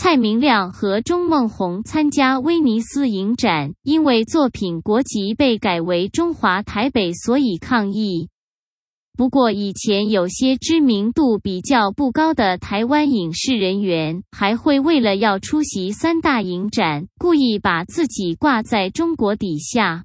[0.00, 8.28] 蔡明亮和钟梦红参加威尼斯影展因为作品国籍被改为中华台北所以抗议。
[9.16, 20.04] 不过以前有些知名度比较不高的台湾影视人员还会为了要出席三大影展故意把自己挂在中国底下。